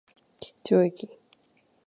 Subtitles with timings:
[0.39, 0.51] 桔
[0.85, 1.07] 梗駅